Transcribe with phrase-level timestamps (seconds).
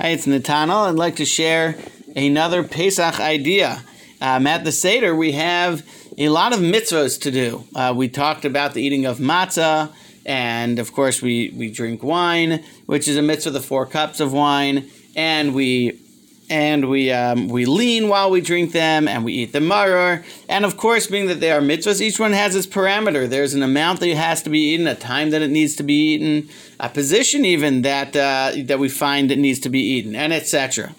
[0.00, 0.88] Hi, it's Natanel.
[0.88, 1.76] I'd like to share
[2.16, 3.82] another Pesach idea.
[4.22, 7.64] Um, at the Seder, we have a lot of mitzvahs to do.
[7.74, 9.92] Uh, we talked about the eating of matzah,
[10.24, 14.32] and of course, we, we drink wine, which is a mitzvah, the four cups of
[14.32, 16.00] wine, and we
[16.50, 20.24] and we um, we lean while we drink them, and we eat the maror.
[20.48, 23.28] And of course, being that they are mitzvahs, each one has its parameter.
[23.28, 25.94] There's an amount that has to be eaten, a time that it needs to be
[25.94, 26.50] eaten,
[26.80, 30.94] a position even that uh, that we find it needs to be eaten, and etc.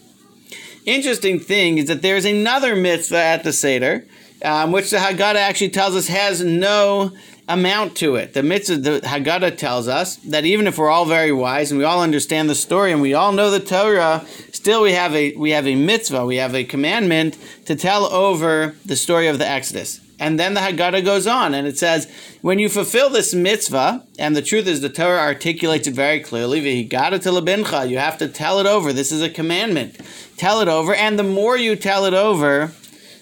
[0.86, 4.06] Interesting thing is that there's another mitzvah at the seder,
[4.44, 7.12] um, which the Haggadah actually tells us has no
[7.48, 8.34] amount to it.
[8.34, 11.84] The mitzvah, the Haggadah tells us that even if we're all very wise and we
[11.84, 14.26] all understand the story and we all know the Torah,
[14.62, 18.76] still we have a we have a mitzvah, we have a commandment to tell over
[18.86, 20.00] the story of the Exodus.
[20.20, 22.08] And then the Haggadah goes on and it says,
[22.44, 26.60] when you fulfill this mitzvah, and the truth is the Torah articulates it very clearly,
[26.60, 28.94] you have to tell it over.
[28.94, 30.00] This is a commandment.
[30.38, 32.72] Tell it over, and the more you tell it over,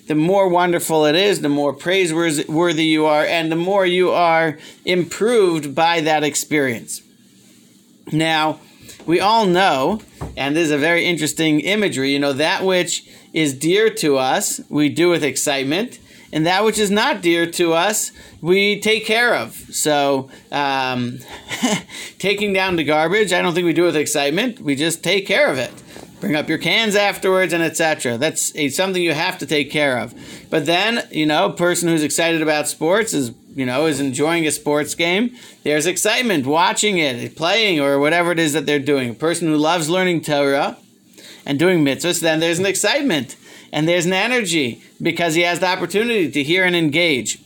[0.07, 4.57] the more wonderful it is, the more praiseworthy you are, and the more you are
[4.83, 7.01] improved by that experience.
[8.11, 8.59] Now,
[9.05, 10.01] we all know,
[10.39, 14.61] and this is a very interesting imagery, you know, that which is dear to us,
[14.69, 15.99] we do with excitement,
[16.31, 19.53] and that which is not dear to us, we take care of.
[19.53, 21.19] So, um,
[22.19, 25.51] taking down the garbage, I don't think we do with excitement, we just take care
[25.51, 25.73] of it.
[26.21, 29.97] Bring up your cans afterwards and etc that's a, something you have to take care
[29.97, 30.13] of.
[30.49, 34.45] But then you know a person who's excited about sports is you know is enjoying
[34.45, 39.09] a sports game there's excitement watching it playing or whatever it is that they're doing
[39.09, 40.77] a person who loves learning torah
[41.45, 43.35] and doing mitzvahs then there's an excitement
[43.71, 47.39] and there's an energy because he has the opportunity to hear and engage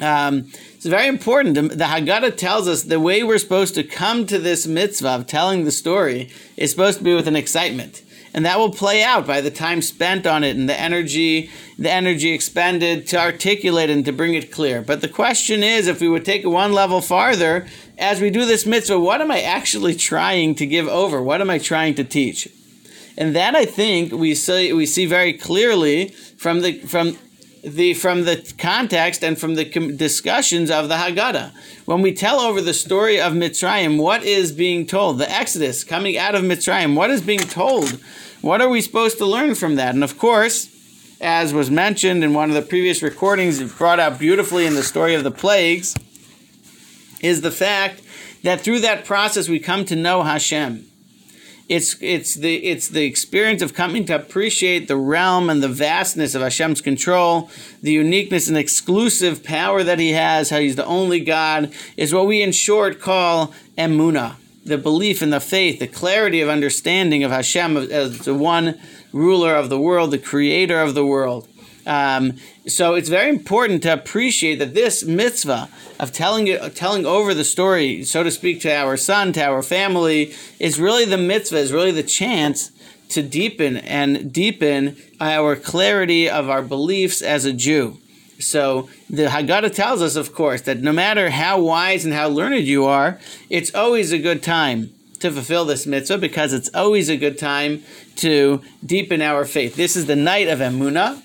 [0.00, 1.56] um, it's very important.
[1.56, 5.64] The Haggadah tells us the way we're supposed to come to this mitzvah of telling
[5.64, 8.02] the story is supposed to be with an excitement.
[8.34, 11.90] And that will play out by the time spent on it and the energy, the
[11.90, 14.82] energy expended to articulate and to bring it clear.
[14.82, 18.44] But the question is, if we would take it one level farther, as we do
[18.44, 21.22] this mitzvah, what am I actually trying to give over?
[21.22, 22.48] What am I trying to teach?
[23.16, 27.18] And that I think we see we see very clearly from the from
[27.62, 31.52] the from the context and from the discussions of the Haggadah.
[31.84, 35.18] When we tell over the story of Mitzrayim, what is being told?
[35.18, 38.00] The Exodus coming out of Mitzrayim, what is being told?
[38.40, 39.94] What are we supposed to learn from that?
[39.94, 40.74] And of course,
[41.20, 45.14] as was mentioned in one of the previous recordings, brought out beautifully in the story
[45.14, 45.96] of the plagues,
[47.20, 48.02] is the fact
[48.44, 50.86] that through that process we come to know Hashem.
[51.68, 56.34] It's it's the it's the experience of coming to appreciate the realm and the vastness
[56.34, 57.50] of Hashem's control,
[57.82, 62.26] the uniqueness and exclusive power that He has, how He's the only God, is what
[62.26, 67.30] we in short call emuna, the belief and the faith, the clarity of understanding of
[67.30, 68.80] Hashem as the one
[69.12, 71.48] ruler of the world, the creator of the world.
[71.88, 77.44] Um, so it's very important to appreciate that this mitzvah of telling telling over the
[77.44, 81.72] story, so to speak, to our son, to our family, is really the mitzvah, is
[81.72, 82.70] really the chance
[83.08, 87.96] to deepen and deepen our clarity of our beliefs as a Jew.
[88.38, 92.66] So the Haggadah tells us, of course, that no matter how wise and how learned
[92.66, 93.18] you are,
[93.48, 97.82] it's always a good time to fulfill this mitzvah because it's always a good time
[98.16, 99.74] to deepen our faith.
[99.74, 101.22] This is the night of Emunah.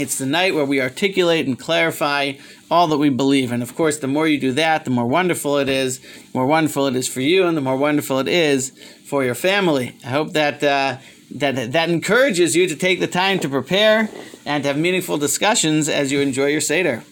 [0.00, 2.32] It's the night where we articulate and clarify
[2.70, 3.52] all that we believe.
[3.52, 6.46] And of course, the more you do that, the more wonderful it is, the more
[6.46, 8.70] wonderful it is for you, and the more wonderful it is
[9.04, 9.94] for your family.
[10.02, 10.96] I hope that uh,
[11.32, 14.08] that that encourages you to take the time to prepare
[14.46, 17.04] and to have meaningful discussions as you enjoy your Seder.